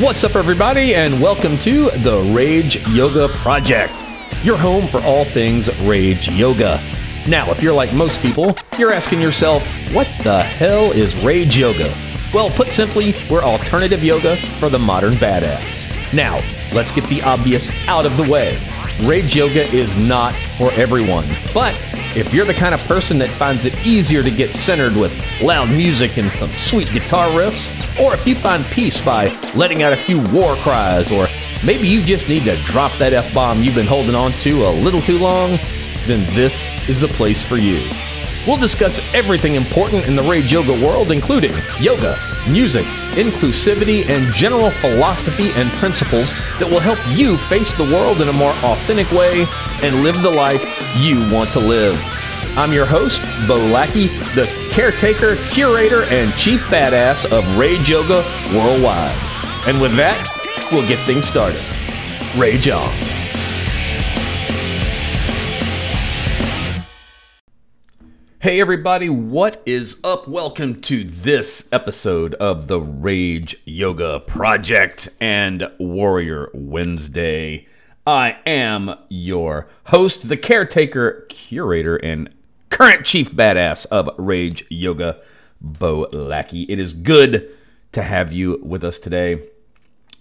[0.00, 3.92] What's up, everybody, and welcome to the Rage Yoga Project,
[4.42, 6.80] your home for all things Rage Yoga.
[7.28, 9.62] Now, if you're like most people, you're asking yourself,
[9.92, 11.94] what the hell is Rage Yoga?
[12.32, 16.14] Well, put simply, we're alternative yoga for the modern badass.
[16.14, 16.40] Now,
[16.72, 18.66] let's get the obvious out of the way.
[19.02, 21.78] Rage Yoga is not for everyone, but
[22.14, 25.70] if you're the kind of person that finds it easier to get centered with loud
[25.70, 29.96] music and some sweet guitar riffs, or if you find peace by letting out a
[29.96, 31.26] few war cries, or
[31.64, 34.70] maybe you just need to drop that F bomb you've been holding on to a
[34.70, 35.58] little too long,
[36.06, 37.80] then this is the place for you.
[38.46, 44.72] We'll discuss everything important in the Rage Yoga world, including yoga, music, inclusivity, and general
[44.72, 46.28] philosophy and principles
[46.58, 49.46] that will help you face the world in a more authentic way
[49.82, 50.60] and live the life
[50.96, 51.96] you want to live.
[52.56, 59.16] I'm your host, Bo Lackey, the caretaker, curator, and chief badass of Rage Yoga Worldwide.
[59.68, 61.62] And with that, we'll get things started.
[62.36, 63.11] Rage on.
[68.42, 70.26] Hey everybody, what is up?
[70.26, 77.68] Welcome to this episode of the Rage Yoga Project and Warrior Wednesday.
[78.04, 82.34] I am your host, the caretaker, curator, and
[82.68, 85.20] current chief badass of Rage Yoga,
[85.60, 86.64] Bo Lackey.
[86.64, 87.48] It is good
[87.92, 89.40] to have you with us today.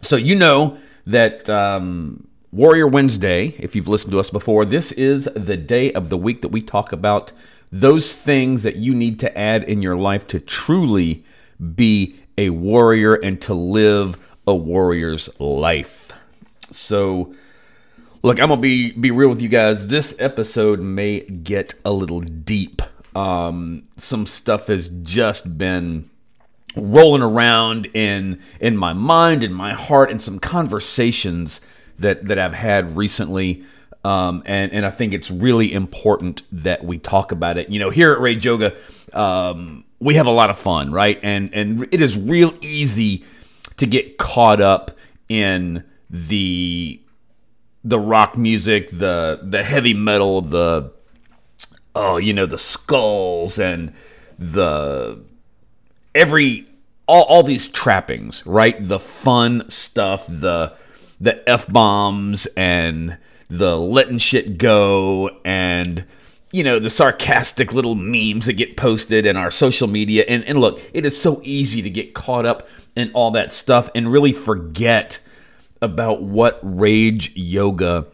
[0.02, 5.28] So, you know that um, Warrior Wednesday, if you've listened to us before, this is
[5.35, 7.31] the day of the week that we talk about
[7.72, 11.23] those things that you need to add in your life to truly
[11.75, 16.11] be a warrior and to live a warrior's life.
[16.72, 17.33] So,
[18.23, 19.88] look, I'm gonna be be real with you guys.
[19.88, 22.81] This episode may get a little deep.
[23.16, 26.09] Um, some stuff has just been
[26.75, 31.62] rolling around in in my mind, in my heart, and some conversations
[32.00, 33.63] that that I've had recently
[34.03, 37.69] um, and and I think it's really important that we talk about it.
[37.69, 38.75] You know, here at Rage Yoga,
[39.13, 41.19] um, we have a lot of fun, right?
[41.22, 43.25] And and it is real easy
[43.78, 44.91] to get caught up
[45.29, 47.00] in the
[47.84, 50.91] the rock music, the the heavy metal, the
[51.95, 53.94] oh, you know, the skulls and
[54.39, 55.23] the
[56.16, 56.68] every
[57.07, 58.75] all, all these trappings, right?
[58.88, 60.73] The fun stuff, the
[61.19, 63.18] the f bombs and
[63.51, 66.06] the letting shit go and
[66.53, 70.23] you know the sarcastic little memes that get posted in our social media.
[70.28, 73.89] And, and look it is so easy to get caught up in all that stuff
[73.94, 75.19] and really forget
[75.81, 78.06] about what rage yoga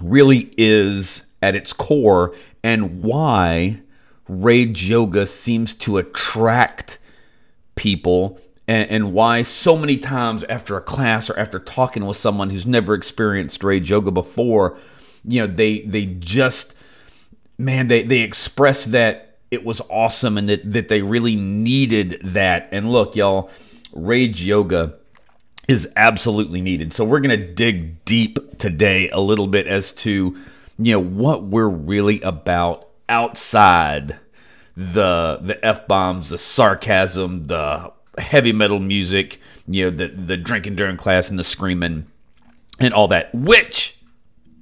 [0.00, 3.80] really is at its core and why
[4.28, 6.98] rage yoga seems to attract
[7.76, 12.50] people and, and why so many times after a class or after talking with someone
[12.50, 14.78] who's never experienced rage yoga before,
[15.24, 16.74] you know, they they just
[17.58, 22.68] man, they they express that it was awesome and that, that they really needed that.
[22.70, 23.50] And look, y'all,
[23.92, 24.94] rage yoga
[25.66, 26.92] is absolutely needed.
[26.92, 30.38] So we're gonna dig deep today a little bit as to
[30.78, 34.20] you know what we're really about outside
[34.76, 40.76] the the f bombs, the sarcasm, the heavy metal music, you know, the the drinking
[40.76, 42.06] during class and the screaming
[42.78, 43.98] and all that, which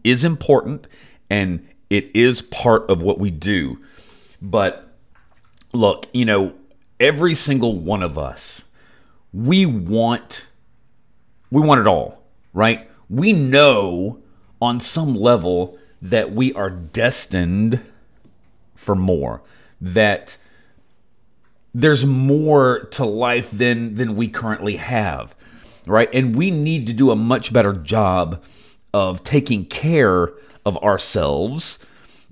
[0.05, 0.87] is important
[1.31, 3.79] and it is part of what we do.
[4.41, 4.89] But
[5.73, 6.55] look, you know,
[7.01, 8.63] every single one of us,
[9.33, 10.47] we want
[11.51, 12.91] we want it all, right?
[13.09, 14.21] We know
[14.61, 17.81] on some level that we are destined
[18.77, 19.43] for more.
[19.81, 20.37] That
[21.81, 25.35] there's more to life than than we currently have
[25.89, 26.11] right?
[26.13, 28.45] And we need to do a much better job
[28.93, 30.33] of taking care
[30.65, 31.79] of ourselves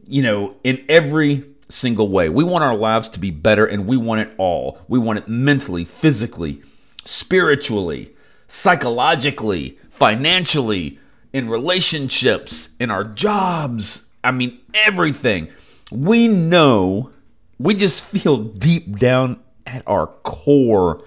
[0.06, 2.29] you know in every single way.
[2.29, 4.79] We want our lives to be better and we want it all.
[4.88, 6.62] We want it mentally physically
[7.05, 8.12] spiritually
[8.49, 10.99] psychologically financially
[11.32, 15.49] in relationships in our jobs i mean everything.
[15.91, 17.11] We know
[17.59, 21.03] we just feel deep down at our core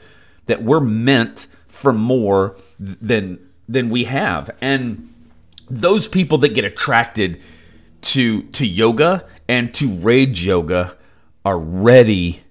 [0.45, 4.49] that we're meant for more than than we have.
[4.61, 5.13] And
[5.69, 7.41] those people that get attracted
[8.01, 10.97] to to yoga and to rage yoga
[11.45, 12.41] are ready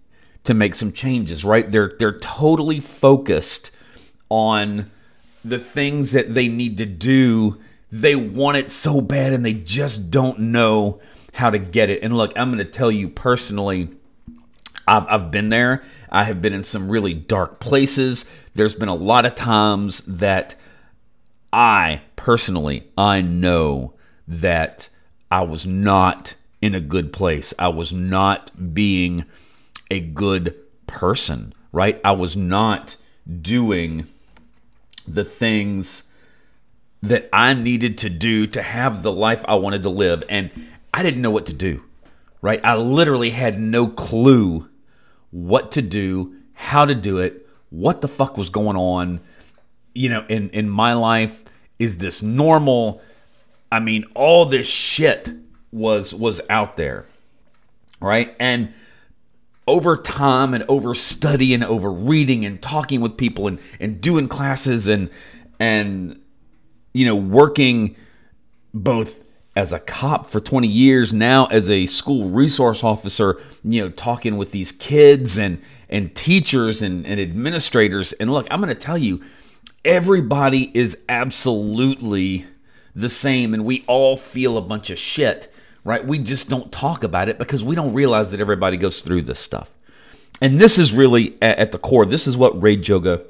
[0.44, 1.70] to make some changes right?
[1.70, 3.70] They're they're totally focused
[4.28, 4.90] on
[5.44, 7.58] the things that they need to do.
[7.90, 11.00] They want it so bad and they just don't know
[11.34, 12.02] how to get it.
[12.02, 13.88] And look, I'm going to tell you personally,
[14.88, 15.82] I've, I've been there.
[16.10, 18.24] I have been in some really dark places.
[18.54, 20.54] There's been a lot of times that
[21.52, 23.94] I personally, I know
[24.26, 24.88] that
[25.30, 27.54] I was not in a good place.
[27.58, 29.24] I was not being
[29.90, 30.54] a good
[30.86, 32.00] person, right?
[32.04, 32.96] I was not
[33.40, 34.06] doing
[35.06, 36.02] the things
[37.02, 40.24] that I needed to do to have the life I wanted to live.
[40.28, 40.50] And
[40.92, 41.84] I didn't know what to do,
[42.42, 42.60] right?
[42.64, 44.68] I literally had no clue
[45.30, 49.20] what to do, how to do it, what the fuck was going on,
[49.94, 51.44] you know, in, in my life.
[51.78, 53.00] Is this normal?
[53.70, 55.30] I mean, all this shit
[55.70, 57.06] was was out there,
[58.00, 58.34] right?
[58.40, 58.72] And
[59.68, 64.26] over time and over study and over reading and talking with people and, and doing
[64.26, 65.10] classes and
[65.60, 66.20] and
[66.94, 67.94] you know working
[68.72, 69.20] both
[69.58, 74.36] as a cop for 20 years now as a school resource officer you know talking
[74.36, 78.98] with these kids and and teachers and, and administrators and look i'm going to tell
[78.98, 79.22] you
[79.84, 82.46] everybody is absolutely
[82.94, 85.52] the same and we all feel a bunch of shit
[85.88, 86.06] right?
[86.06, 89.40] We just don't talk about it because we don't realize that everybody goes through this
[89.40, 89.70] stuff.
[90.38, 93.24] And this is really at the core, this is what Rage Yoga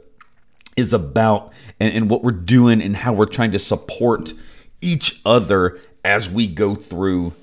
[0.77, 4.33] is about and, and what we're doing and how we're trying to support
[4.81, 7.35] each other as we go through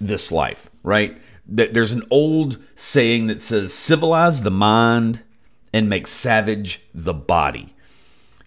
[0.00, 1.16] this life, right?
[1.46, 5.20] That There's an old saying that says, civilize the mind
[5.72, 7.74] and make savage the body.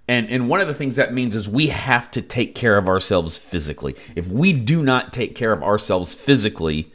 [0.08, 2.88] And, and one of the things that means is we have to take care of
[2.88, 3.96] ourselves physically.
[4.16, 6.92] If we do not take care of ourselves physically,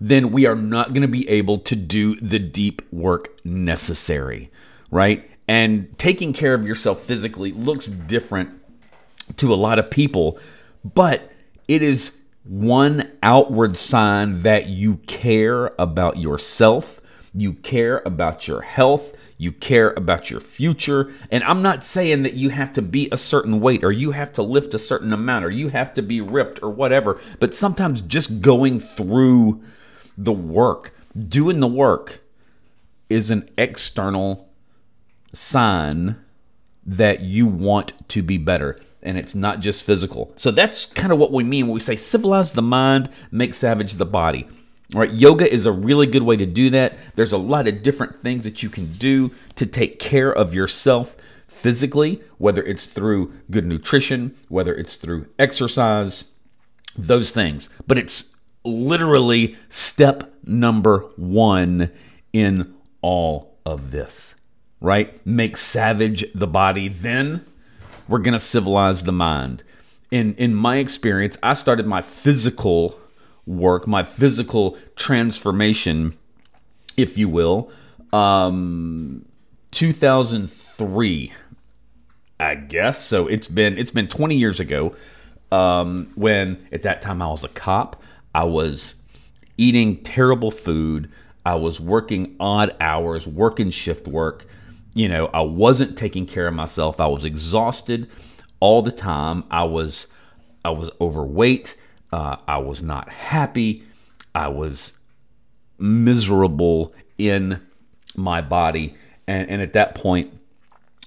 [0.00, 4.50] then we are not going to be able to do the deep work necessary,
[4.90, 5.30] right?
[5.46, 8.50] And taking care of yourself physically looks different
[9.36, 10.38] to a lot of people,
[10.84, 11.30] but
[11.68, 12.12] it is
[12.44, 17.00] one outward sign that you care about yourself,
[17.32, 21.12] you care about your health, you care about your future.
[21.30, 24.32] And I'm not saying that you have to be a certain weight or you have
[24.34, 28.00] to lift a certain amount or you have to be ripped or whatever, but sometimes
[28.00, 29.62] just going through
[30.16, 30.94] the work,
[31.28, 32.20] doing the work,
[33.10, 34.48] is an external
[35.32, 36.16] sign
[36.86, 38.78] that you want to be better.
[39.04, 40.32] And it's not just physical.
[40.36, 43.94] So that's kind of what we mean when we say civilize the mind, make savage
[43.94, 44.48] the body.
[44.94, 46.96] All right, yoga is a really good way to do that.
[47.14, 51.16] There's a lot of different things that you can do to take care of yourself
[51.48, 56.24] physically, whether it's through good nutrition, whether it's through exercise,
[56.96, 57.68] those things.
[57.86, 58.34] But it's
[58.64, 61.90] literally step number one
[62.32, 64.34] in all of this,
[64.80, 65.24] right?
[65.26, 67.44] Make savage the body, then
[68.08, 69.62] we're going to civilize the mind.
[70.10, 72.98] In, in my experience, I started my physical
[73.46, 76.16] work, my physical transformation,
[76.96, 77.70] if you will,
[78.12, 79.24] um,
[79.72, 81.32] 2003,
[82.38, 83.04] I guess.
[83.04, 84.94] So it's been it's been 20 years ago.
[85.50, 88.02] Um, when at that time I was a cop,
[88.34, 88.94] I was
[89.56, 91.10] eating terrible food.
[91.46, 94.46] I was working odd hours, working shift work.
[94.94, 97.00] You know, I wasn't taking care of myself.
[97.00, 98.08] I was exhausted
[98.60, 99.44] all the time.
[99.50, 100.06] I was
[100.64, 101.76] I was overweight.
[102.12, 103.82] Uh, I was not happy.
[104.34, 104.92] I was
[105.78, 107.60] miserable in
[108.16, 108.94] my body.
[109.26, 110.32] And, and at that point,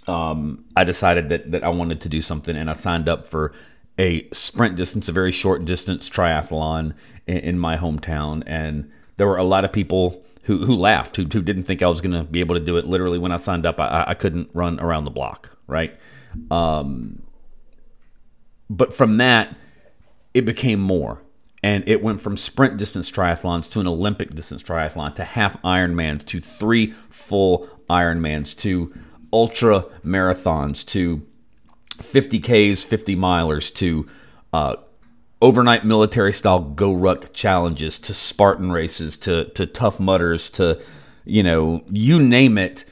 [0.08, 3.53] um, I decided that, that I wanted to do something and I signed up for
[3.98, 6.94] a sprint distance, a very short distance triathlon
[7.25, 8.44] in, in my hometown.
[8.46, 11.88] And there were a lot of people who, who laughed, who, who didn't think I
[11.88, 12.88] was going to be able to do it.
[12.88, 15.94] Literally, when I signed up, I, I couldn't run around the block, right?
[16.50, 17.22] Um,
[18.70, 19.56] but from that,
[20.34, 21.22] it became more.
[21.62, 26.25] And it went from sprint distance triathlons to an Olympic distance triathlon to half Ironmans
[26.27, 28.94] to three full Ironmans to
[29.34, 31.27] ultra marathons to
[31.98, 34.08] 50Ks, 50 milers to
[34.54, 34.77] uh,
[35.41, 40.82] overnight military style GORUCK challenges to Spartan races to, to Tough Mudders to,
[41.25, 42.86] you know, you name it.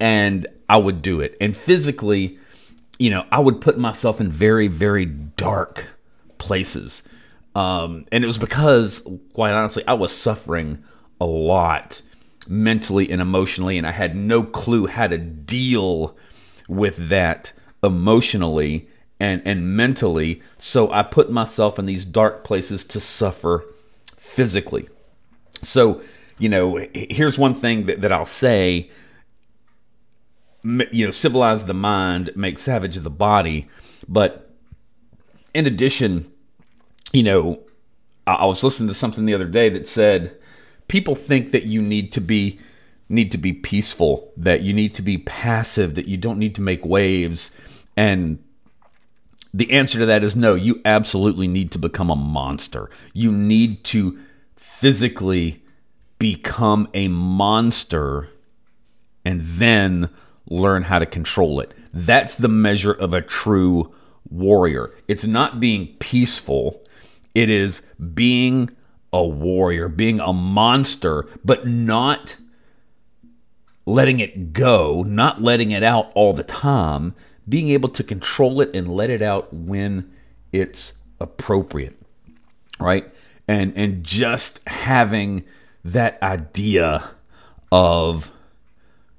[0.00, 1.36] And I would do it.
[1.40, 2.38] And physically,
[2.98, 5.86] you know, I would put myself in very, very dark
[6.38, 7.02] places.
[7.54, 10.82] Um, and it was because, quite honestly, I was suffering
[11.20, 12.02] a lot
[12.48, 16.16] mentally and emotionally, and I had no clue how to deal
[16.68, 18.88] with that emotionally
[19.22, 20.42] and, and mentally.
[20.58, 23.64] So I put myself in these dark places to suffer
[24.16, 24.88] physically.
[25.62, 26.02] So,
[26.40, 28.90] you know, here's one thing that, that I'll say
[30.64, 33.68] you know, civilize the mind, make savage the body.
[34.08, 34.50] But
[35.54, 36.30] in addition,
[37.12, 37.60] you know,
[38.26, 40.36] I was listening to something the other day that said
[40.88, 42.58] people think that you need to be
[43.08, 46.60] need to be peaceful, that you need to be passive, that you don't need to
[46.60, 47.52] make waves.
[47.96, 48.42] And
[49.54, 52.90] the answer to that is no, you absolutely need to become a monster.
[53.12, 54.18] You need to
[54.56, 55.62] physically
[56.18, 58.30] become a monster
[59.24, 60.08] and then
[60.48, 61.74] learn how to control it.
[61.92, 63.94] That's the measure of a true
[64.30, 64.94] warrior.
[65.08, 66.82] It's not being peaceful,
[67.34, 67.82] it is
[68.14, 68.70] being
[69.12, 72.36] a warrior, being a monster, but not
[73.84, 77.14] letting it go, not letting it out all the time,
[77.48, 80.12] being able to control it and let it out when
[80.52, 81.98] it's appropriate.
[82.80, 83.12] Right?
[83.48, 85.44] And and just having
[85.84, 87.10] that idea
[87.70, 88.30] of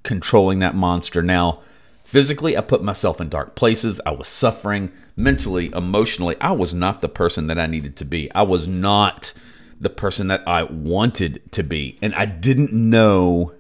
[0.04, 1.22] controlling that monster.
[1.22, 1.62] Now,
[2.04, 4.00] physically, I put myself in dark places.
[4.06, 6.36] I was suffering mentally, emotionally.
[6.40, 8.32] I was not the person that I needed to be.
[8.34, 9.34] I was not
[9.80, 11.98] the person that I wanted to be.
[12.02, 13.54] And I didn't know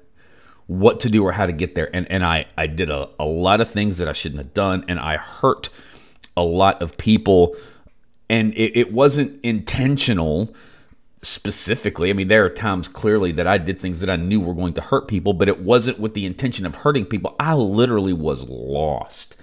[0.68, 1.94] what to do or how to get there.
[1.96, 4.86] And and I, I did a, a lot of things that I shouldn't have done,
[4.88, 5.70] and I hurt
[6.36, 7.56] a lot of people.
[8.30, 10.56] And it, it wasn't intentional
[11.22, 12.10] specifically.
[12.10, 14.74] I mean, there are times clearly that I did things that I knew were going
[14.74, 17.36] to hurt people, but it wasn't with the intention of hurting people.
[17.40, 19.36] I literally was lost.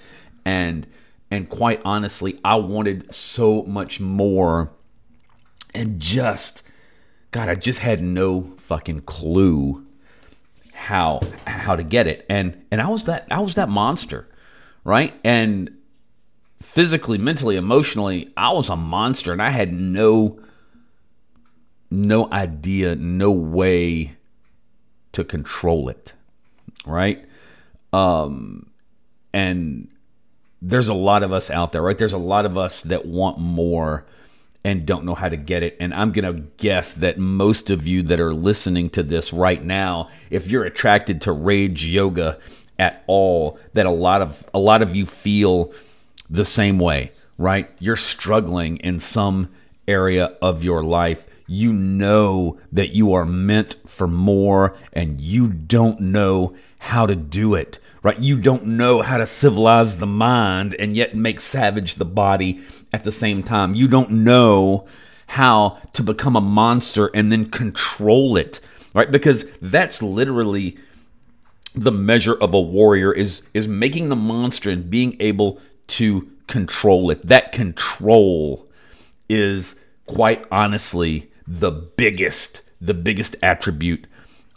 [0.44, 0.86] And
[1.30, 4.72] and quite honestly, I wanted so much more.
[5.72, 6.62] And just
[7.30, 9.86] God, I just had no fucking clue
[10.80, 12.24] how how to get it.
[12.28, 14.26] And and I was that I was that monster,
[14.82, 15.12] right?
[15.22, 15.76] And
[16.60, 20.40] physically, mentally, emotionally, I was a monster and I had no
[21.90, 24.16] no idea, no way
[25.12, 26.14] to control it,
[26.86, 27.24] right?
[27.92, 28.70] Um
[29.34, 29.88] and
[30.62, 31.96] there's a lot of us out there, right?
[31.98, 34.06] There's a lot of us that want more
[34.64, 35.76] and don't know how to get it.
[35.80, 39.64] And I'm going to guess that most of you that are listening to this right
[39.64, 42.38] now, if you're attracted to rage yoga
[42.78, 45.72] at all, that a lot of a lot of you feel
[46.28, 47.70] the same way, right?
[47.78, 49.50] You're struggling in some
[49.88, 51.26] area of your life.
[51.46, 57.54] You know that you are meant for more and you don't know how to do
[57.54, 58.18] it right?
[58.18, 62.60] You don't know how to civilize the mind and yet make savage the body
[62.92, 63.74] at the same time.
[63.74, 64.86] You don't know
[65.28, 68.60] how to become a monster and then control it,
[68.94, 69.10] right?
[69.10, 70.78] Because that's literally
[71.74, 77.10] the measure of a warrior is is making the monster and being able to control
[77.10, 77.24] it.
[77.26, 78.68] That control
[79.28, 79.76] is
[80.06, 84.06] quite honestly the biggest the biggest attribute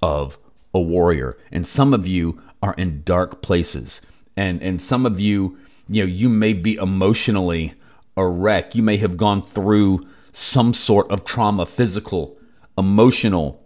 [0.02, 0.38] of
[0.74, 1.38] a warrior.
[1.52, 4.02] And some of you are in dark places.
[4.36, 7.74] And and some of you, you know, you may be emotionally
[8.16, 8.74] a wreck.
[8.74, 12.38] You may have gone through some sort of trauma, physical,
[12.78, 13.64] emotional,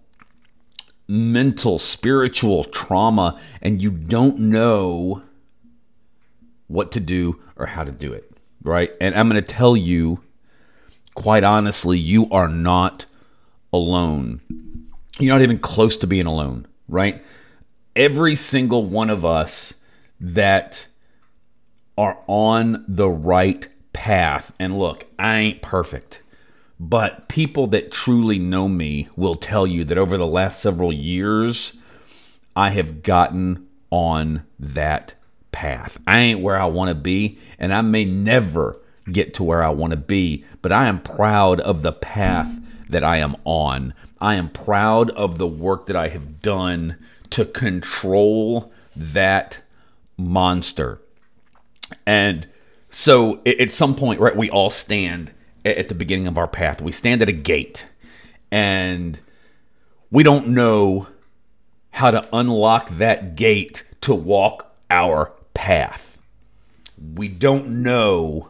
[1.08, 5.22] mental, spiritual trauma, and you don't know
[6.68, 8.30] what to do or how to do it,
[8.64, 8.92] right?
[9.00, 10.20] And I'm going to tell you,
[11.14, 13.06] quite honestly, you are not
[13.72, 14.42] alone.
[15.20, 17.24] You're not even close to being alone, right?
[17.98, 19.74] Every single one of us
[20.22, 20.88] that
[21.98, 24.54] are on the right path.
[24.60, 26.22] And look, I ain't perfect,
[26.80, 31.74] but people that truly know me will tell you that over the last several years,
[32.56, 35.16] I have gotten on that
[35.52, 35.98] path.
[36.06, 38.78] I ain't where I want to be, and I may never
[39.12, 42.50] get to where I want to be, but I am proud of the path
[42.90, 43.94] that I am on.
[44.20, 46.98] I am proud of the work that I have done
[47.38, 49.62] to control that
[50.18, 51.00] monster.
[52.04, 52.48] And
[52.90, 55.30] so at some point, right, we all stand
[55.64, 56.82] at the beginning of our path.
[56.82, 57.86] We stand at a gate
[58.50, 59.20] and
[60.10, 61.10] we don't know
[61.92, 66.18] how to unlock that gate to walk our path.
[67.14, 68.50] We don't know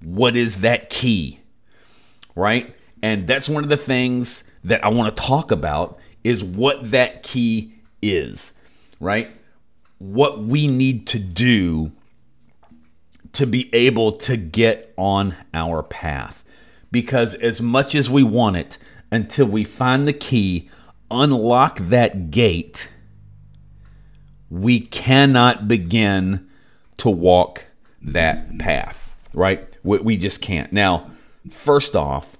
[0.00, 1.40] what is that key,
[2.34, 2.74] right?
[3.02, 7.22] And that's one of the things that I want to talk about is what that
[7.22, 8.52] key is,
[8.98, 9.30] right?
[9.98, 11.92] What we need to do
[13.32, 16.44] to be able to get on our path.
[16.90, 18.78] Because as much as we want it,
[19.12, 20.68] until we find the key,
[21.10, 22.88] unlock that gate,
[24.48, 26.48] we cannot begin
[26.96, 27.66] to walk
[28.02, 29.76] that path, right?
[29.84, 30.72] We, just can't.
[30.72, 31.10] Now,
[31.50, 32.36] first off,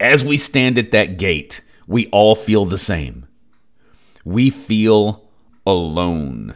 [0.00, 3.27] as we stand at that gate, we all feel the same
[4.28, 5.24] we feel
[5.66, 6.54] alone.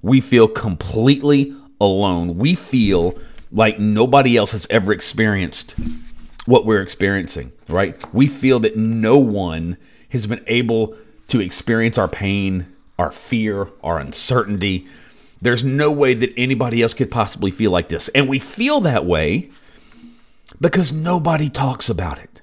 [0.00, 2.38] We feel completely alone.
[2.38, 3.18] We feel
[3.50, 5.74] like nobody else has ever experienced
[6.46, 7.96] what we're experiencing, right?
[8.14, 9.76] We feel that no one
[10.10, 10.96] has been able
[11.28, 14.86] to experience our pain, our fear, our uncertainty.
[15.42, 18.08] There's no way that anybody else could possibly feel like this.
[18.10, 19.50] And we feel that way
[20.60, 22.40] because nobody talks about it.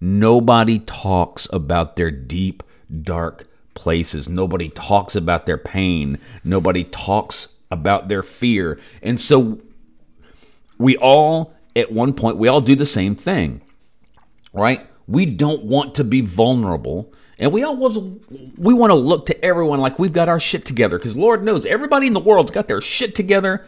[0.00, 2.62] Nobody talks about their deep,
[3.02, 4.28] dark places.
[4.28, 6.18] Nobody talks about their pain.
[6.42, 8.78] Nobody talks about their fear.
[9.02, 9.60] And so
[10.78, 13.60] we all, at one point, we all do the same thing,
[14.52, 14.86] right?
[15.06, 17.12] We don't want to be vulnerable.
[17.38, 17.98] And we always
[18.56, 21.66] we want to look to everyone like we've got our shit together because Lord knows
[21.66, 23.66] everybody in the world's got their shit together,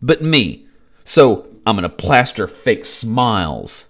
[0.00, 0.66] but me.
[1.04, 3.86] So I'm gonna plaster fake smiles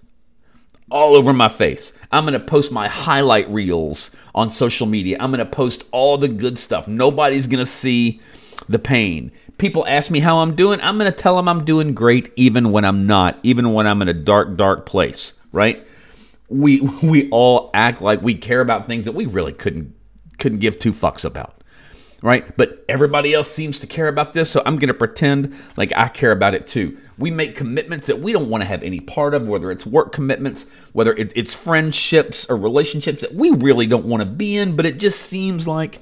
[0.90, 1.92] all over my face.
[2.10, 5.16] I'm gonna post my highlight reels on social media.
[5.20, 6.88] I'm gonna post all the good stuff.
[6.88, 8.20] Nobody's gonna see
[8.68, 9.32] the pain.
[9.58, 10.80] People ask me how I'm doing.
[10.80, 14.08] I'm gonna tell them I'm doing great, even when I'm not, even when I'm in
[14.08, 15.32] a dark, dark place.
[15.52, 15.86] Right?
[16.50, 19.94] we we all act like we care about things that we really couldn't
[20.38, 21.59] couldn't give two fucks about
[22.22, 22.56] right?
[22.56, 26.08] But everybody else seems to care about this so i'm going to pretend like i
[26.08, 26.98] care about it too.
[27.18, 30.12] We make commitments that we don't want to have any part of whether it's work
[30.12, 34.76] commitments whether it, it's friendships or relationships that we really don't want to be in
[34.76, 36.00] but it just seems like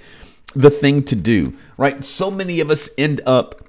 [0.55, 2.05] the thing to do right?
[2.05, 3.69] So many of us end up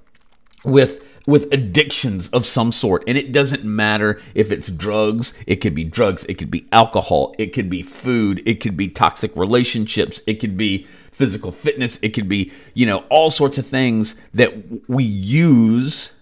[0.64, 3.04] with with addictions of some sort.
[3.08, 7.36] And it doesn't matter if it's drugs, it could be drugs, it could be alcohol,
[7.38, 12.16] it could be food, it could be toxic relationships, it could be physical fitness, it
[12.16, 16.14] could be, you know, all sorts of things that we use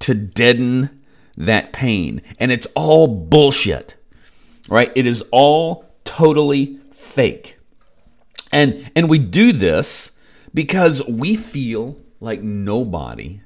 [0.00, 1.02] to deaden
[1.36, 2.20] that pain.
[2.40, 3.94] And it's all bullshit,
[4.68, 4.90] right?
[4.96, 7.58] It is all totally fake.
[8.50, 10.10] And and we do this
[10.52, 13.42] because we feel like nobody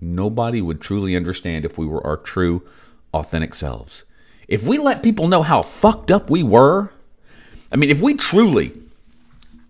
[0.00, 2.62] nobody would truly understand if we were our true,
[3.14, 4.04] authentic selves.
[4.48, 6.90] If we let people know how fucked up we were,
[7.72, 8.72] I mean, if we truly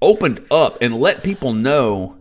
[0.03, 2.19] opened up and let people know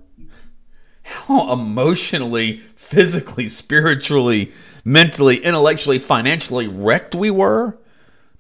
[1.04, 7.78] how emotionally, physically, spiritually, mentally, intellectually, financially wrecked we were,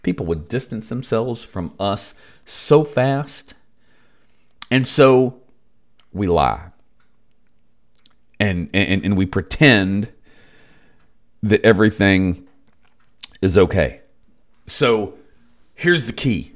[0.04, 2.14] people would distance themselves from us
[2.46, 3.54] so fast.
[4.72, 5.42] And so
[6.14, 6.72] we lie
[8.40, 10.12] and, and, and we pretend
[11.42, 12.48] that everything
[13.42, 14.02] is okay.
[14.68, 15.16] So
[15.76, 16.54] here's the key,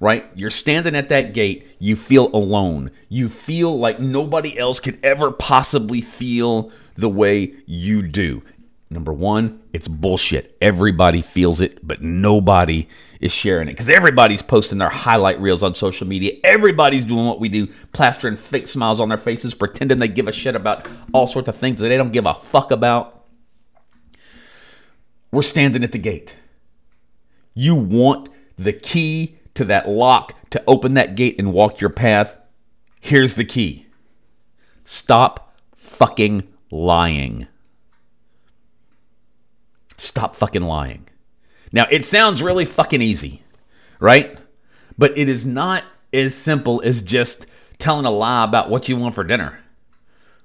[0.00, 0.26] right?
[0.34, 2.90] You're standing at that gate, you feel alone.
[3.08, 8.42] You feel like nobody else could ever possibly feel the way you do.
[8.90, 10.56] Number one, it's bullshit.
[10.62, 12.88] Everybody feels it, but nobody
[13.20, 16.32] is sharing it because everybody's posting their highlight reels on social media.
[16.42, 20.32] Everybody's doing what we do, plastering fake smiles on their faces, pretending they give a
[20.32, 23.26] shit about all sorts of things that they don't give a fuck about.
[25.30, 26.36] We're standing at the gate.
[27.52, 32.36] You want the key to that lock to open that gate and walk your path.
[33.00, 33.86] Here's the key
[34.84, 37.48] stop fucking lying.
[39.98, 41.06] Stop fucking lying.
[41.72, 43.42] Now, it sounds really fucking easy,
[44.00, 44.38] right?
[44.96, 47.44] But it is not as simple as just
[47.78, 49.60] telling a lie about what you want for dinner,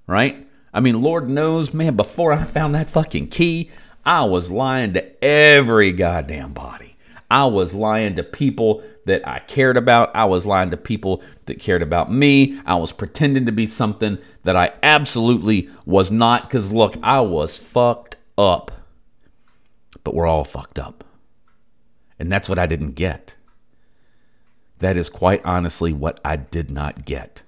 [0.06, 0.46] right?
[0.74, 3.72] I mean, Lord knows, man, before I found that fucking key,
[4.06, 6.98] I was lying to every goddamn body.
[7.32, 10.16] I was lying to people that I cared about.
[10.16, 12.60] I was lying to people that cared about me.
[12.66, 16.44] I was pretending to be something that I absolutely was not.
[16.44, 18.72] Because, look, I was fucked up
[20.04, 21.04] but we're all fucked up.
[22.20, 23.36] And that's what I didn't get.
[24.80, 27.42] That is quite honestly what I did not get.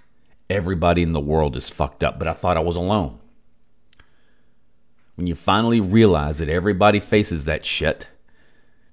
[0.50, 3.20] Everybody in the world is fucked up, but I thought I was alone.
[5.16, 8.08] When you finally realize that everybody faces that shit,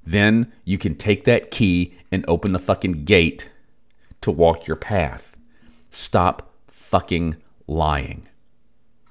[0.05, 3.49] then you can take that key and open the fucking gate
[4.21, 5.37] to walk your path.
[5.91, 8.29] Stop fucking lying.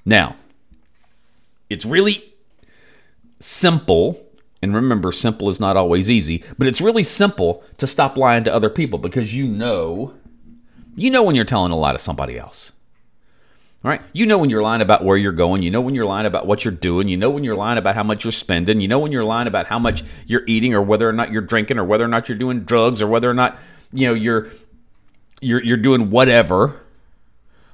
[0.05, 0.35] Now,
[1.69, 2.33] it's really
[3.39, 4.25] simple
[4.61, 8.53] and remember, simple is not always easy, but it's really simple to stop lying to
[8.53, 10.13] other people because you know,
[10.95, 12.71] you know when you're telling a lie to somebody else.
[13.83, 14.01] All right?
[14.13, 15.63] You know when you're lying about where you're going.
[15.63, 17.07] You know when you're lying about what you're doing.
[17.07, 18.79] You know when you're lying about how much you're spending.
[18.79, 21.41] You know when you're lying about how much you're eating or whether or not you're
[21.41, 23.57] drinking or whether or not you're doing drugs or whether or not,
[23.91, 24.49] you know, you're
[25.41, 26.79] you're you're doing whatever.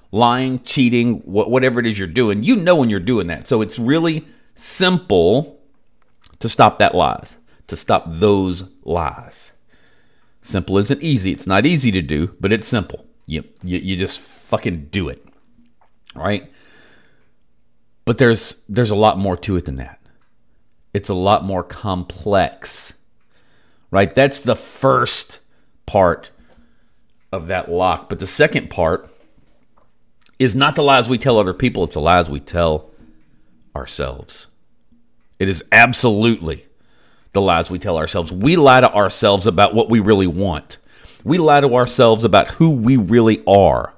[0.10, 2.41] Lying, cheating, whatever it is you're doing.
[2.41, 3.45] You know when you're doing that.
[3.45, 5.57] So it's really simple
[6.39, 9.52] to stop that lies, to stop those lies.
[10.41, 11.32] Simple isn't easy.
[11.32, 13.06] It's not easy to do, but it's simple.
[13.26, 15.23] You, you, you just fucking do it.
[16.15, 16.52] Right?
[18.06, 20.00] But there's there's a lot more to it than that.
[20.93, 22.93] It's a lot more complex.
[23.91, 24.13] Right?
[24.15, 25.39] That's the first
[25.86, 26.30] part
[27.32, 28.08] of that lock.
[28.08, 29.10] But the second part
[30.39, 32.89] is not the lies we tell other people, it's the lies we tell
[33.76, 34.47] ourselves.
[35.39, 36.65] It is absolutely
[37.34, 38.32] the lies we tell ourselves.
[38.32, 40.78] We lie to ourselves about what we really want.
[41.23, 43.93] We lie to ourselves about who we really are.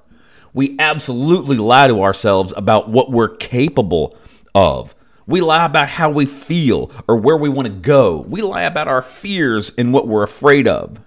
[0.54, 4.18] We absolutely lie to ourselves about what we're capable
[4.56, 4.96] of.
[5.28, 8.26] We lie about how we feel or where we want to go.
[8.28, 11.00] We lie about our fears and what we're afraid of.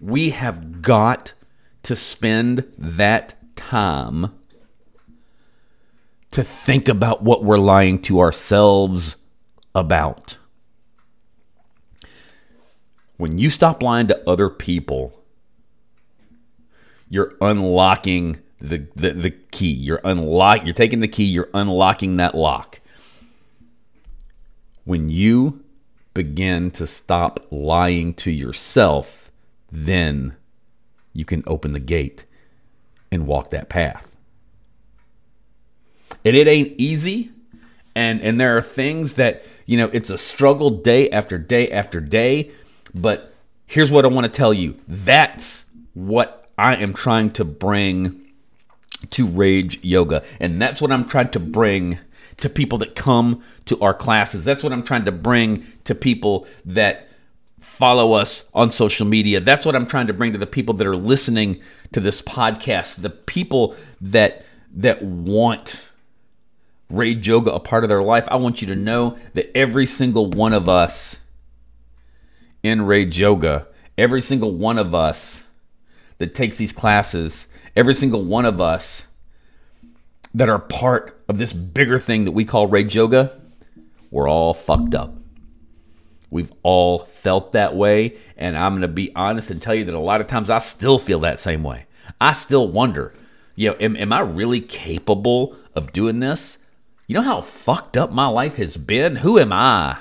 [0.00, 1.32] We have got
[1.84, 4.34] to spend that time
[6.34, 9.14] to think about what we're lying to ourselves
[9.72, 10.36] about.
[13.18, 15.22] When you stop lying to other people,
[17.08, 19.70] you're unlocking the, the, the key.
[19.70, 22.80] You're unlock you're taking the key, you're unlocking that lock.
[24.82, 25.62] When you
[26.14, 29.30] begin to stop lying to yourself,
[29.70, 30.34] then
[31.12, 32.24] you can open the gate
[33.12, 34.13] and walk that path.
[36.24, 37.30] And it ain't easy.
[37.94, 42.00] And and there are things that, you know, it's a struggle day after day after
[42.00, 42.50] day,
[42.94, 43.34] but
[43.66, 44.78] here's what I want to tell you.
[44.88, 48.20] That's what I am trying to bring
[49.10, 50.24] to Rage Yoga.
[50.40, 51.98] And that's what I'm trying to bring
[52.38, 54.44] to people that come to our classes.
[54.44, 57.08] That's what I'm trying to bring to people that
[57.60, 59.40] follow us on social media.
[59.40, 61.60] That's what I'm trying to bring to the people that are listening
[61.92, 64.44] to this podcast, the people that
[64.76, 65.80] that want
[66.90, 68.26] Rage Yoga a part of their life.
[68.28, 71.16] I want you to know that every single one of us
[72.62, 73.66] in Rage Yoga,
[73.96, 75.42] every single one of us
[76.18, 79.06] that takes these classes, every single one of us
[80.32, 83.40] that are part of this bigger thing that we call Rage Yoga,
[84.10, 85.14] we're all fucked up.
[86.30, 88.16] We've all felt that way.
[88.36, 90.58] And I'm going to be honest and tell you that a lot of times I
[90.58, 91.86] still feel that same way.
[92.20, 93.14] I still wonder,
[93.54, 96.58] you know, am, am I really capable of doing this?
[97.06, 99.16] You know how fucked up my life has been?
[99.16, 99.98] Who am I?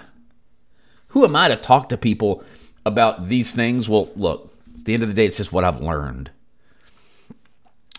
[1.07, 2.43] Who am I to talk to people
[2.85, 3.89] about these things?
[3.89, 6.31] Well, look, at the end of the day, it's just what I've learned.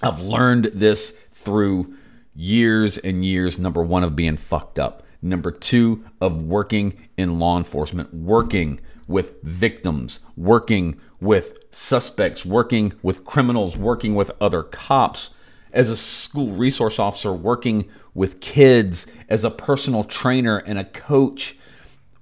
[0.02, 1.94] I've learned this through
[2.34, 5.02] years and years, number one, of being fucked up.
[5.20, 13.24] Number two, of working in law enforcement, working with victims, working with suspects, working with
[13.24, 15.30] criminals, working with other cops,
[15.74, 21.57] as a school resource officer, working with kids, as a personal trainer and a coach,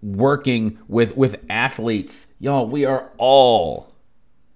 [0.03, 2.27] working with, with athletes.
[2.41, 3.93] Y'all, we are all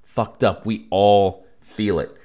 [0.05, 0.65] fucked up.
[0.65, 2.17] We all feel it.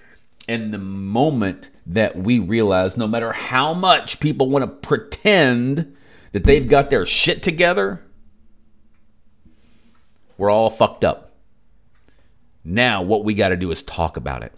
[0.47, 5.95] And the moment that we realize, no matter how much people want to pretend
[6.32, 8.02] that they've got their shit together,
[10.38, 11.34] we're all fucked up.
[12.63, 14.54] Now, what we got to do is talk about it.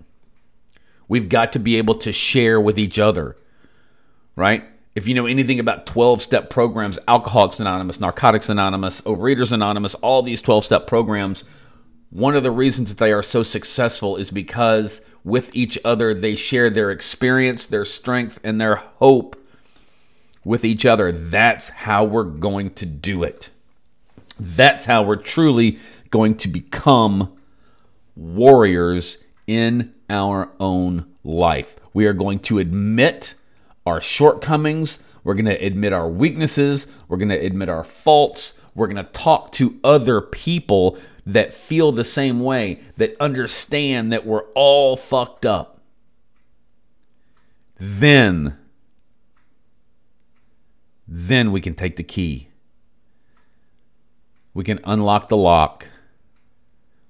[1.07, 3.37] We've got to be able to share with each other,
[4.35, 4.65] right?
[4.95, 10.21] If you know anything about 12 step programs, Alcoholics Anonymous, Narcotics Anonymous, Overeaters Anonymous, all
[10.21, 11.43] these 12 step programs,
[12.11, 16.35] one of the reasons that they are so successful is because with each other they
[16.35, 19.35] share their experience, their strength, and their hope
[20.45, 21.11] with each other.
[21.11, 23.49] That's how we're going to do it.
[24.39, 25.79] That's how we're truly
[26.11, 27.33] going to become
[28.15, 29.17] warriors
[29.47, 31.75] in our own life.
[31.93, 33.33] We are going to admit
[33.85, 34.99] our shortcomings.
[35.23, 36.87] We're going to admit our weaknesses.
[37.07, 38.59] We're going to admit our faults.
[38.75, 44.25] We're going to talk to other people that feel the same way, that understand that
[44.25, 45.81] we're all fucked up.
[47.79, 48.57] Then
[51.07, 52.47] then we can take the key.
[54.53, 55.89] We can unlock the lock.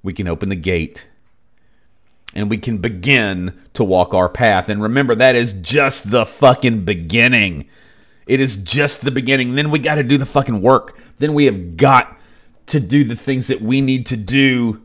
[0.02, 1.08] We can open the gate.
[2.36, 4.70] And we can begin to walk our path.
[4.70, 7.68] And remember, that is just the fucking beginning.
[8.26, 9.56] It is just the beginning.
[9.56, 10.98] Then we got to do the fucking work.
[11.20, 12.18] Then we have got
[12.68, 14.82] to do the things that we need to do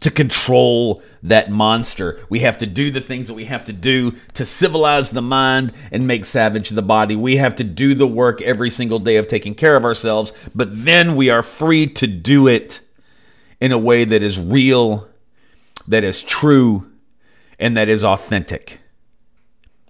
[0.00, 2.20] to control that monster.
[2.28, 5.72] We have to do the things that we have to do to civilize the mind
[5.90, 7.16] and make savage the body.
[7.16, 10.84] We have to do the work every single day of taking care of ourselves, but
[10.84, 12.80] then we are free to do it
[13.60, 15.08] in a way that is real,
[15.88, 16.90] that is true,
[17.58, 18.80] and that is authentic.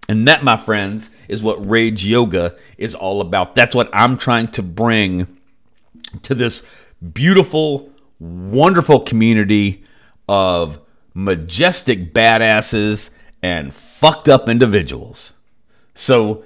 [0.08, 3.54] And that, my friends, is what Rage Yoga is all about.
[3.54, 5.38] That's what I'm trying to bring
[6.22, 6.64] to this
[7.12, 9.84] beautiful, wonderful community
[10.28, 10.78] of
[11.14, 13.10] majestic badasses
[13.42, 15.32] and fucked up individuals.
[15.94, 16.44] So,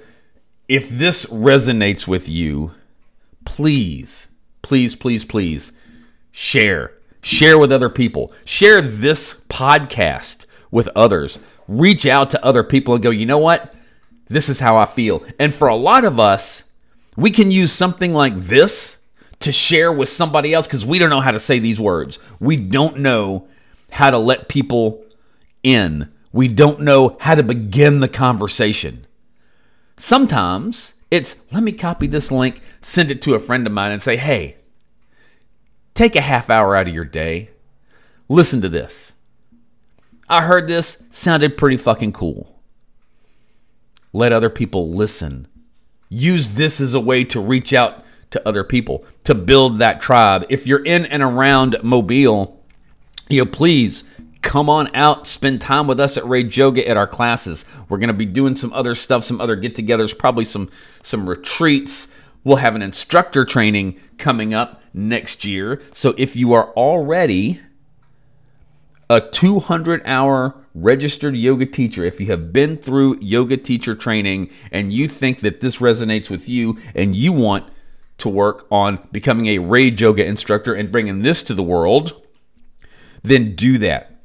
[0.67, 2.71] if this resonates with you,
[3.43, 4.27] please,
[4.61, 5.71] please, please, please
[6.31, 8.31] share, Share with other people.
[8.45, 11.39] Share this podcast with others.
[11.67, 13.75] Reach out to other people and go, you know what?
[14.27, 15.23] This is how I feel.
[15.39, 16.63] And for a lot of us,
[17.17, 18.97] we can use something like this
[19.39, 22.19] to share with somebody else because we don't know how to say these words.
[22.39, 23.47] We don't know
[23.91, 25.03] how to let people
[25.63, 26.11] in.
[26.31, 29.07] We don't know how to begin the conversation.
[29.97, 34.01] Sometimes it's let me copy this link, send it to a friend of mine, and
[34.01, 34.57] say, hey,
[35.99, 37.49] take a half hour out of your day.
[38.29, 39.11] Listen to this.
[40.29, 42.57] I heard this, sounded pretty fucking cool.
[44.13, 45.49] Let other people listen.
[46.07, 50.45] Use this as a way to reach out to other people, to build that tribe.
[50.47, 52.63] If you're in and around Mobile,
[53.27, 54.05] you know, please
[54.41, 57.65] come on out, spend time with us at Rage Yoga at our classes.
[57.89, 60.69] We're going to be doing some other stuff, some other get-togethers, probably some
[61.03, 62.07] some retreats.
[62.49, 65.83] We'll have an instructor training coming up next year.
[65.93, 67.61] So if you are already
[69.07, 74.91] a 200 hour registered yoga teacher, if you have been through yoga teacher training and
[74.91, 77.71] you think that this resonates with you and you want
[78.17, 82.19] to work on becoming a Rage Yoga instructor and bringing this to the world,
[83.21, 84.19] then do that,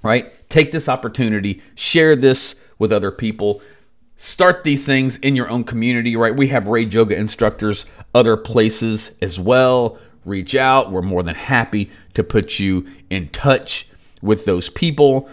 [0.00, 0.48] right?
[0.48, 3.60] Take this opportunity, share this with other people.
[4.24, 6.34] Start these things in your own community, right?
[6.34, 7.84] We have Rage Yoga instructors
[8.14, 9.98] other places as well.
[10.24, 10.90] Reach out.
[10.90, 13.86] We're more than happy to put you in touch
[14.22, 15.28] with those people.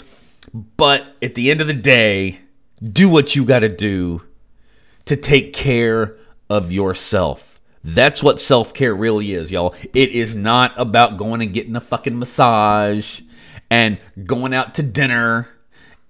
[0.75, 2.41] But at the end of the day,
[2.83, 4.23] do what you got to do
[5.05, 6.17] to take care
[6.49, 7.61] of yourself.
[7.85, 9.73] That's what self care really is, y'all.
[9.93, 13.21] It is not about going and getting a fucking massage
[13.69, 15.47] and going out to dinner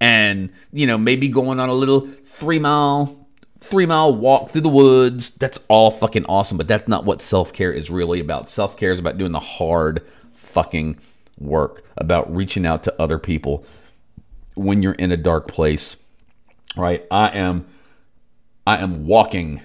[0.02, 3.18] and, you know, maybe going on a little three mile
[3.60, 5.36] three mile walk through the woods.
[5.36, 8.50] That's all fucking awesome, but that's not what self care is really about.
[8.50, 10.98] Self care is about doing the hard fucking
[11.40, 13.64] work, about reaching out to other people
[14.56, 15.96] when you're in a dark place.
[16.76, 17.06] Right?
[17.10, 17.68] I am
[18.66, 19.62] I am walking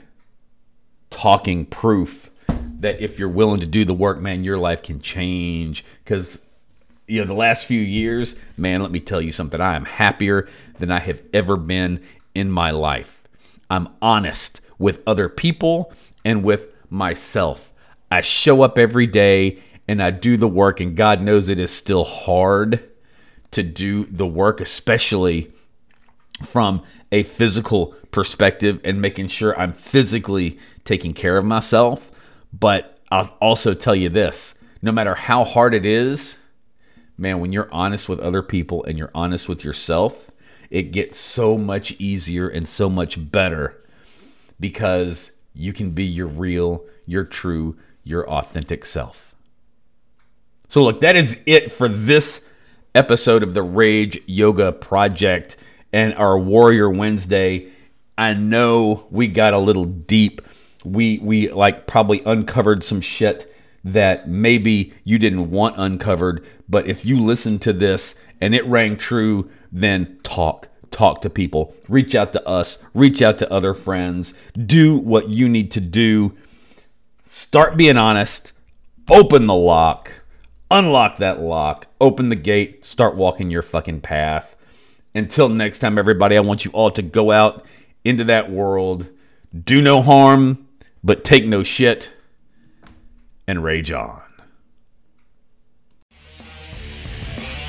[1.10, 2.30] talking proof
[2.80, 5.84] that if you're willing to do the work, man, your life can change.
[6.04, 6.40] Because,
[7.06, 9.60] you know, the last few years, man, let me tell you something.
[9.60, 12.02] I am happier than I have ever been
[12.34, 13.22] in my life.
[13.70, 15.92] I'm honest with other people
[16.24, 17.72] and with myself.
[18.10, 21.70] I show up every day and I do the work, and God knows it is
[21.70, 22.82] still hard
[23.52, 25.52] to do the work, especially
[26.44, 32.10] from a physical perspective and making sure I'm physically taking care of myself.
[32.52, 36.36] But I'll also tell you this no matter how hard it is,
[37.16, 40.30] man, when you're honest with other people and you're honest with yourself,
[40.70, 43.82] it gets so much easier and so much better
[44.58, 49.34] because you can be your real, your true, your authentic self.
[50.68, 52.48] So, look, that is it for this
[52.94, 55.56] episode of the Rage Yoga Project
[55.92, 57.68] and our Warrior Wednesday.
[58.18, 60.42] I know we got a little deep.
[60.84, 63.54] We we like probably uncovered some shit
[63.86, 68.96] that maybe you didn't want uncovered, but if you listen to this and it rang
[68.96, 70.68] true, then talk.
[70.90, 71.74] Talk to people.
[71.88, 72.78] Reach out to us.
[72.94, 74.34] Reach out to other friends.
[74.54, 76.36] Do what you need to do.
[77.26, 78.52] Start being honest.
[79.08, 80.20] Open the lock.
[80.68, 81.86] Unlock that lock.
[82.00, 82.84] Open the gate.
[82.84, 84.56] Start walking your fucking path.
[85.14, 87.64] Until next time, everybody, I want you all to go out
[88.04, 89.08] into that world,
[89.64, 90.66] do no harm,
[91.04, 92.10] but take no shit,
[93.46, 94.22] and rage on.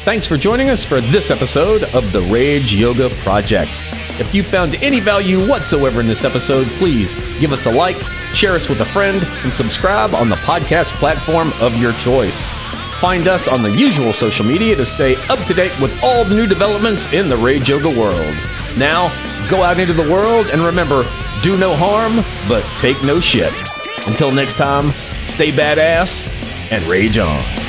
[0.03, 3.69] Thanks for joining us for this episode of the Rage Yoga Project.
[4.19, 7.97] If you found any value whatsoever in this episode, please give us a like,
[8.33, 12.53] share us with a friend, and subscribe on the podcast platform of your choice.
[13.01, 16.33] Find us on the usual social media to stay up to date with all the
[16.33, 18.35] new developments in the Rage Yoga world.
[18.77, 19.09] Now,
[19.49, 21.03] go out into the world and remember
[21.43, 23.53] do no harm, but take no shit.
[24.07, 24.91] Until next time,
[25.27, 26.27] stay badass
[26.71, 27.66] and rage on.